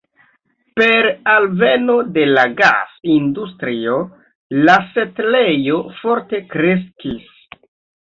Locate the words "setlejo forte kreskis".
4.97-7.35